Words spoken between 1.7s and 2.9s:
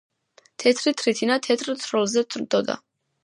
თრთოლზე თროდა